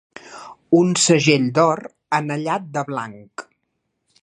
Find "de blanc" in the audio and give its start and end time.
2.79-3.49